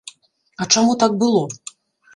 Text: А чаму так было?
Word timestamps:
А 0.65 0.67
чаму 0.77 0.97
так 1.05 1.11
было? 1.27 1.47